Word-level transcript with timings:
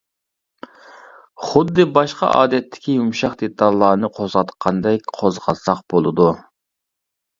خۇددى 1.49 1.85
باشقا 1.97 2.29
ئادەتتىكى 2.39 2.95
يۇمشاق 2.97 3.37
دېتاللارنى 3.43 4.11
قوزغاتقاندەك 4.21 5.07
قوزغاتساق 5.21 5.85
بولىدۇ. 5.95 6.27